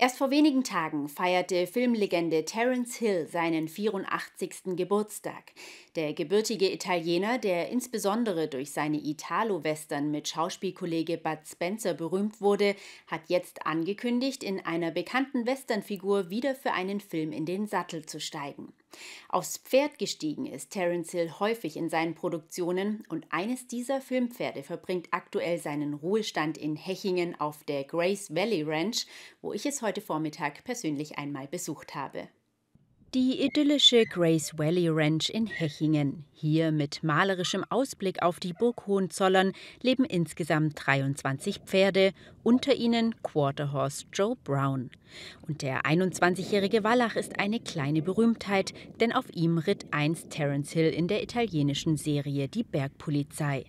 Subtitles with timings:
[0.00, 4.76] Erst vor wenigen Tagen feierte Filmlegende Terence Hill seinen 84.
[4.76, 5.50] Geburtstag.
[5.96, 12.76] Der gebürtige Italiener, der insbesondere durch seine Italo-Western mit Schauspielkollege Bud Spencer berühmt wurde,
[13.08, 18.20] hat jetzt angekündigt, in einer bekannten Westernfigur wieder für einen Film in den Sattel zu
[18.20, 18.72] steigen.
[19.28, 25.08] Aufs Pferd gestiegen ist Terence Hill häufig in seinen Produktionen und eines dieser Filmpferde verbringt
[25.10, 29.06] aktuell seinen Ruhestand in Hechingen auf der Grace Valley Ranch,
[29.42, 32.28] wo ich es heute Vormittag persönlich einmal besucht habe.
[33.14, 36.24] Die idyllische Grace Valley Ranch in Hechingen.
[36.34, 44.04] Hier mit malerischem Ausblick auf die Burg Hohenzollern leben insgesamt 23 Pferde, unter ihnen Quarterhorse
[44.12, 44.90] Joe Brown.
[45.48, 50.90] Und der 21-jährige Wallach ist eine kleine Berühmtheit, denn auf ihm ritt einst Terence Hill
[50.90, 53.64] in der italienischen Serie Die Bergpolizei.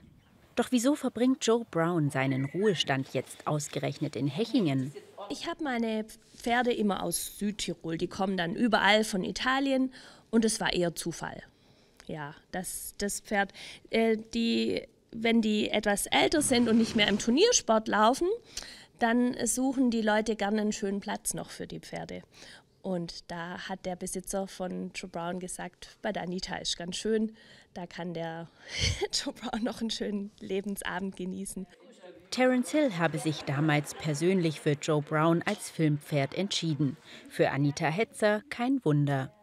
[0.57, 4.91] Doch wieso verbringt Joe Brown seinen Ruhestand jetzt ausgerechnet in Hechingen?
[5.31, 7.97] Ich habe meine Pferde immer aus Südtirol.
[7.97, 9.93] Die kommen dann überall von Italien
[10.31, 11.43] und es war eher Zufall.
[12.07, 13.53] Ja, das, das Pferd,
[13.91, 18.27] äh, die, wenn die etwas älter sind und nicht mehr im Turniersport laufen,
[18.97, 22.23] dann suchen die Leute gerne einen schönen Platz noch für die Pferde.
[22.81, 27.35] Und da hat der Besitzer von Joe Brown gesagt, bei der Anita ist ganz schön,
[27.75, 28.49] da kann der
[29.13, 31.67] Joe Brown noch einen schönen Lebensabend genießen.
[32.29, 36.97] Terence Hill habe sich damals persönlich für Joe Brown als Filmpferd entschieden.
[37.29, 39.33] Für Anita Hetzer kein Wunder.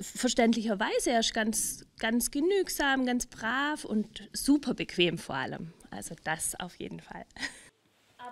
[0.00, 5.72] Verständlicherweise, er ist ganz, ganz genügsam, ganz brav und super bequem vor allem.
[5.90, 7.24] Also das auf jeden Fall.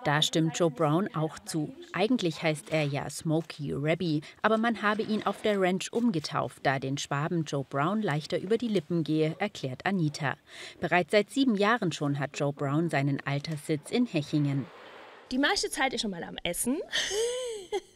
[0.03, 1.73] Da stimmt Joe Brown auch zu.
[1.93, 6.77] Eigentlich heißt er ja Smokey Rabby, aber man habe ihn auf der Ranch umgetauft, da
[6.77, 10.35] den Schwaben Joe Brown leichter über die Lippen gehe, erklärt Anita.
[10.81, 14.65] Bereits seit sieben Jahren schon hat Joe Brown seinen Alterssitz in Hechingen.
[15.31, 16.79] Die meiste Zeit ist schon mal am Essen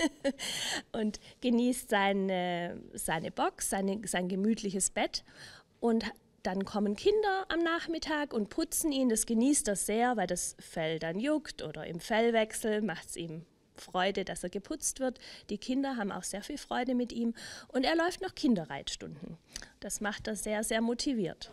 [0.94, 5.26] und genießt seine, seine Box, seine, sein gemütliches Bett
[5.82, 6.06] und
[6.48, 9.10] dann kommen Kinder am Nachmittag und putzen ihn.
[9.10, 13.46] Das genießt er sehr, weil das Fell dann juckt oder im Fellwechsel macht es ihm
[13.76, 15.20] Freude, dass er geputzt wird.
[15.50, 17.34] Die Kinder haben auch sehr viel Freude mit ihm
[17.68, 19.38] und er läuft noch Kinderreitstunden.
[19.82, 21.52] Das macht er sehr, sehr motiviert.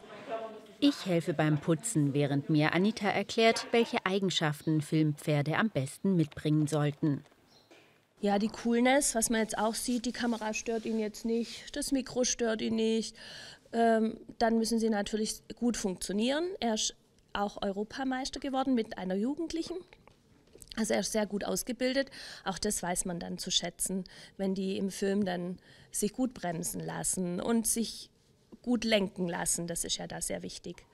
[0.78, 7.24] Ich helfe beim Putzen, während mir Anita erklärt, welche Eigenschaften Filmpferde am besten mitbringen sollten.
[8.24, 11.92] Ja, die Coolness, was man jetzt auch sieht, die Kamera stört ihn jetzt nicht, das
[11.92, 13.14] Mikro stört ihn nicht,
[13.74, 16.44] ähm, dann müssen sie natürlich gut funktionieren.
[16.58, 16.96] Er ist
[17.34, 19.76] auch Europameister geworden mit einer Jugendlichen.
[20.74, 22.10] Also er ist sehr gut ausgebildet.
[22.44, 24.04] Auch das weiß man dann zu schätzen,
[24.38, 25.58] wenn die im Film dann
[25.90, 28.08] sich gut bremsen lassen und sich
[28.62, 29.66] gut lenken lassen.
[29.66, 30.86] Das ist ja da sehr wichtig.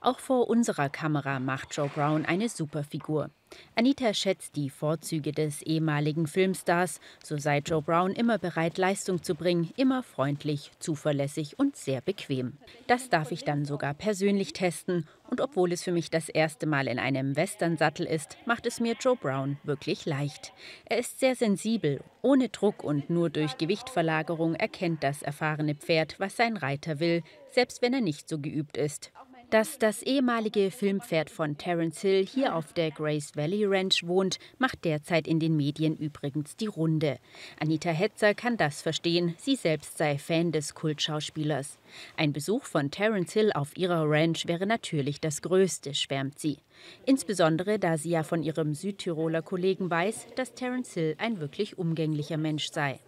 [0.00, 3.30] Auch vor unserer Kamera macht Joe Brown eine super Figur.
[3.76, 7.00] Anita schätzt die Vorzüge des ehemaligen Filmstars.
[7.22, 12.54] So sei Joe Brown immer bereit, Leistung zu bringen, immer freundlich, zuverlässig und sehr bequem.
[12.86, 15.06] Das darf ich dann sogar persönlich testen.
[15.28, 18.94] Und obwohl es für mich das erste Mal in einem Western-Sattel ist, macht es mir
[19.00, 20.52] Joe Brown wirklich leicht.
[20.84, 22.00] Er ist sehr sensibel.
[22.22, 27.82] Ohne Druck und nur durch Gewichtverlagerung erkennt das erfahrene Pferd, was sein Reiter will, selbst
[27.82, 29.12] wenn er nicht so geübt ist.
[29.50, 34.84] Dass das ehemalige Filmpferd von Terence Hill hier auf der Grace Valley Ranch wohnt, macht
[34.84, 37.18] derzeit in den Medien übrigens die Runde.
[37.60, 41.78] Anita Hetzer kann das verstehen, sie selbst sei Fan des Kultschauspielers.
[42.16, 46.58] Ein Besuch von Terence Hill auf ihrer Ranch wäre natürlich das Größte, schwärmt sie.
[47.06, 52.38] Insbesondere da sie ja von ihrem Südtiroler Kollegen weiß, dass Terence Hill ein wirklich umgänglicher
[52.38, 52.98] Mensch sei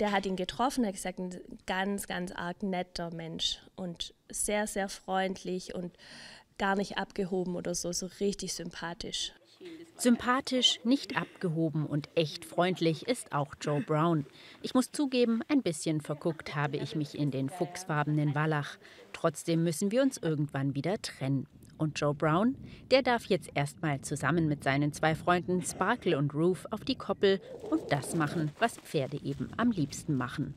[0.00, 4.88] der hat ihn getroffen, hat gesagt, ein ganz, ganz arg netter Mensch und sehr, sehr
[4.88, 5.96] freundlich und
[6.58, 9.32] gar nicht abgehoben oder so, so richtig sympathisch.
[9.96, 14.26] Sympathisch, nicht abgehoben und echt freundlich ist auch Joe Brown.
[14.60, 18.78] Ich muss zugeben, ein bisschen verguckt habe ich mich in den fuchsfarbenen Wallach.
[19.12, 21.46] Trotzdem müssen wir uns irgendwann wieder trennen.
[21.82, 22.54] Und Joe Brown,
[22.92, 27.40] der darf jetzt erstmal zusammen mit seinen zwei Freunden Sparkle und Roof auf die Koppel
[27.70, 30.54] und das machen, was Pferde eben am liebsten machen.